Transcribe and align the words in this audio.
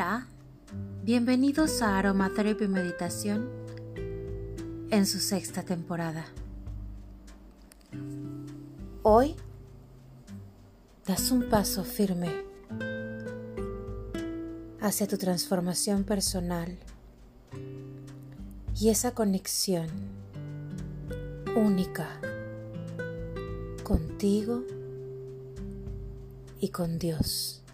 Hola, 0.00 0.28
bienvenidos 1.02 1.82
a 1.82 1.98
Aromatherapy 1.98 2.68
Meditación 2.68 3.50
en 4.90 5.06
su 5.06 5.18
sexta 5.18 5.64
temporada. 5.64 6.24
Hoy 9.02 9.34
das 11.04 11.32
un 11.32 11.48
paso 11.48 11.82
firme 11.82 12.30
hacia 14.80 15.08
tu 15.08 15.18
transformación 15.18 16.04
personal 16.04 16.78
y 18.78 18.90
esa 18.90 19.16
conexión 19.16 19.88
única 21.56 22.20
contigo 23.82 24.62
y 26.60 26.68
con 26.68 27.00
Dios 27.00 27.64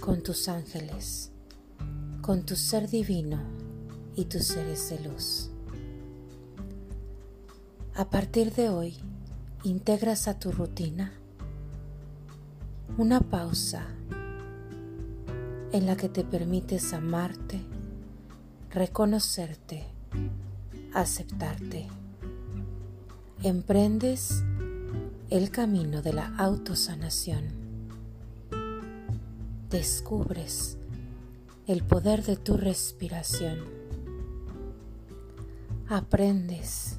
con 0.00 0.22
tus 0.22 0.48
ángeles, 0.48 1.29
con 2.20 2.44
tu 2.44 2.56
ser 2.56 2.88
divino 2.88 3.38
y 4.14 4.26
tus 4.26 4.44
seres 4.44 4.90
de 4.90 5.08
luz. 5.08 5.50
A 7.94 8.08
partir 8.10 8.52
de 8.54 8.68
hoy, 8.68 8.96
integras 9.64 10.28
a 10.28 10.38
tu 10.38 10.52
rutina 10.52 11.12
una 12.98 13.20
pausa 13.20 13.86
en 15.72 15.86
la 15.86 15.96
que 15.96 16.08
te 16.08 16.24
permites 16.24 16.92
amarte, 16.92 17.60
reconocerte, 18.70 19.84
aceptarte. 20.92 21.88
Emprendes 23.42 24.42
el 25.30 25.50
camino 25.50 26.02
de 26.02 26.12
la 26.12 26.34
autosanación 26.36 27.60
descubres 29.70 30.76
el 31.70 31.84
poder 31.84 32.24
de 32.24 32.34
tu 32.34 32.56
respiración. 32.56 33.60
Aprendes 35.88 36.98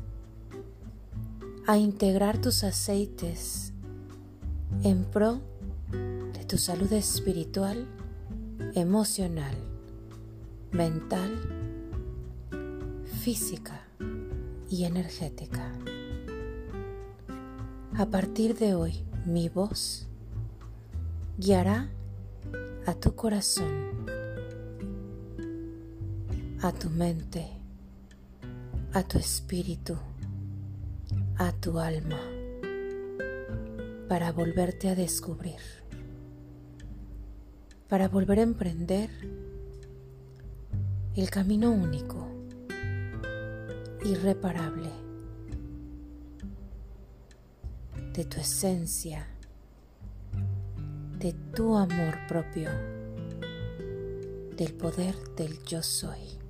a 1.67 1.77
integrar 1.77 2.39
tus 2.39 2.63
aceites 2.63 3.73
en 4.83 5.03
pro 5.03 5.41
de 5.91 6.45
tu 6.45 6.57
salud 6.57 6.93
espiritual, 6.93 7.85
emocional, 8.73 9.53
mental, 10.71 11.37
física 13.21 13.85
y 14.69 14.85
energética. 14.85 15.69
A 17.97 18.05
partir 18.05 18.57
de 18.57 18.73
hoy, 18.73 19.03
mi 19.25 19.49
voz 19.49 20.07
guiará 21.37 21.89
a 22.85 22.93
tu 22.93 23.17
corazón, 23.17 23.91
a 26.61 26.71
tu 26.71 26.89
mente, 26.89 27.47
a 28.93 29.03
tu 29.03 29.17
espíritu, 29.17 29.97
a 31.37 31.51
tu 31.53 31.79
alma, 31.79 32.19
para 34.07 34.31
volverte 34.31 34.89
a 34.89 34.95
descubrir, 34.95 35.61
para 37.87 38.07
volver 38.07 38.39
a 38.39 38.43
emprender 38.43 39.09
el 41.15 41.29
camino 41.29 41.71
único, 41.71 42.27
irreparable, 44.03 44.91
de 48.13 48.25
tu 48.25 48.39
esencia 48.39 49.25
de 51.21 51.33
tu 51.55 51.77
amor 51.77 52.17
propio, 52.27 52.71
del 54.57 54.73
poder 54.73 55.15
del 55.35 55.63
yo 55.65 55.83
soy. 55.83 56.40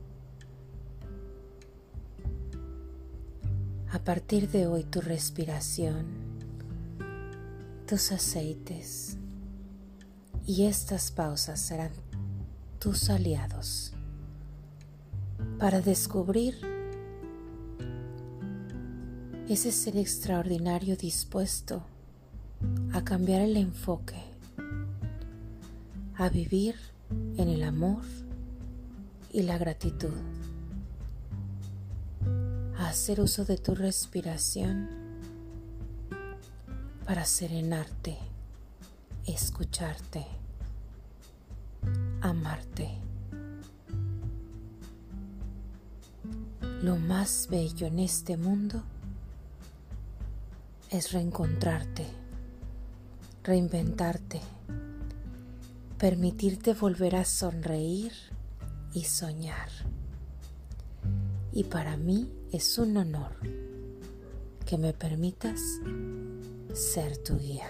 A 3.94 4.00
partir 4.00 4.50
de 4.50 4.68
hoy 4.68 4.86
tu 4.86 5.02
respiración, 5.02 6.06
tus 7.86 8.14
aceites 8.14 9.18
y 10.48 10.64
estas 10.64 11.12
pausas 11.12 11.60
serán 11.60 11.92
tus 12.80 13.10
aliados 13.10 13.92
para 15.60 15.82
descubrir 15.82 16.56
ese 19.50 19.74
ser 19.74 19.98
extraordinario 19.98 20.96
dispuesto 20.96 21.84
a 22.94 23.04
cambiar 23.04 23.42
el 23.42 23.58
enfoque 23.58 24.24
a 26.16 26.30
vivir 26.30 26.76
en 27.36 27.50
el 27.50 27.62
amor 27.64 28.04
y 29.34 29.42
la 29.42 29.58
gratitud, 29.58 30.14
hacer 32.92 33.22
uso 33.22 33.46
de 33.46 33.58
tu 33.58 33.74
respiración 33.74 34.90
para 37.06 37.26
serenarte, 37.26 38.18
escucharte, 39.26 40.26
amarte. 42.22 42.90
Lo 46.84 46.98
más 46.98 47.48
bello 47.50 47.88
en 47.88 48.00
este 48.00 48.38
mundo 48.38 48.84
es 50.90 51.12
reencontrarte, 51.12 52.06
reinventarte 53.44 54.42
permitirte 56.02 56.74
volver 56.74 57.16
a 57.16 57.26
sonreír 57.26 58.12
y 58.92 59.04
soñar. 59.04 59.70
Y 61.54 61.66
para 61.66 61.96
mí 61.96 62.28
es 62.52 62.78
un 62.78 62.98
honor 62.98 63.32
que 64.66 64.78
me 64.78 64.94
permitas 64.94 65.62
ser 66.74 67.18
tu 67.18 67.38
guía. 67.38 67.70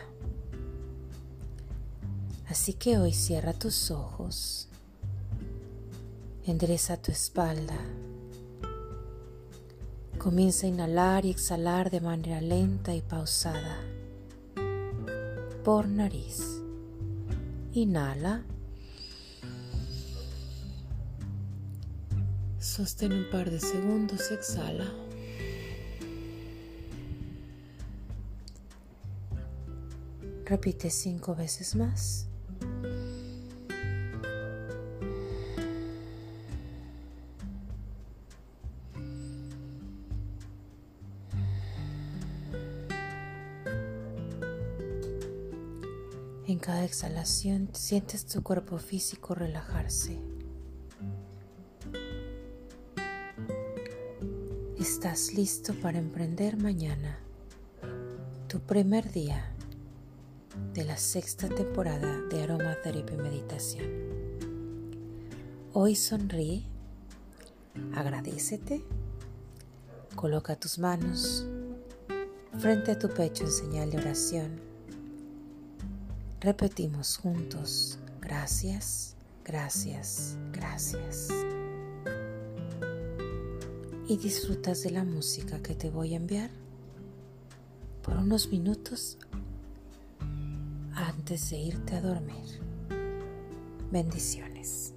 Así 2.47 2.73
que 2.73 2.97
hoy 2.97 3.13
cierra 3.13 3.53
tus 3.53 3.91
ojos, 3.91 4.67
endereza 6.45 6.97
tu 6.97 7.11
espalda, 7.11 7.79
comienza 10.17 10.65
a 10.65 10.69
inhalar 10.69 11.25
y 11.25 11.29
exhalar 11.29 11.91
de 11.91 12.01
manera 12.01 12.41
lenta 12.41 12.95
y 12.95 13.01
pausada 13.01 13.77
por 15.63 15.87
nariz. 15.87 16.61
Inhala. 17.73 18.43
Sostén 22.71 23.11
un 23.11 23.29
par 23.29 23.51
de 23.51 23.59
segundos 23.59 24.31
exhala. 24.31 24.89
Repite 30.45 30.89
cinco 30.89 31.35
veces 31.35 31.75
más. 31.75 32.27
En 46.47 46.57
cada 46.57 46.85
exhalación 46.85 47.67
sientes 47.73 48.25
tu 48.25 48.41
cuerpo 48.41 48.77
físico 48.77 49.35
relajarse. 49.35 50.30
Estás 54.81 55.35
listo 55.35 55.75
para 55.75 55.99
emprender 55.99 56.57
mañana 56.57 57.19
tu 58.47 58.59
primer 58.61 59.11
día 59.11 59.53
de 60.73 60.83
la 60.83 60.97
sexta 60.97 61.47
temporada 61.47 62.19
de 62.31 62.41
Aromatherapy 62.41 63.15
Meditación. 63.15 63.85
Hoy 65.73 65.95
sonríe, 65.95 66.63
agradecete, 67.93 68.83
coloca 70.15 70.55
tus 70.55 70.79
manos 70.79 71.45
frente 72.57 72.89
a 72.89 72.97
tu 72.97 73.07
pecho 73.07 73.43
en 73.43 73.51
señal 73.51 73.91
de 73.91 73.97
oración 73.99 74.59
Repetimos 76.39 77.17
juntos, 77.17 77.99
gracias, 78.19 79.15
gracias, 79.45 80.37
gracias. 80.51 81.27
Y 84.11 84.17
disfrutas 84.17 84.83
de 84.83 84.91
la 84.91 85.05
música 85.05 85.63
que 85.63 85.73
te 85.73 85.89
voy 85.89 86.15
a 86.15 86.17
enviar 86.17 86.49
por 88.03 88.17
unos 88.17 88.49
minutos 88.49 89.17
antes 90.93 91.49
de 91.49 91.57
irte 91.57 91.95
a 91.95 92.01
dormir. 92.01 92.59
Bendiciones. 93.89 94.93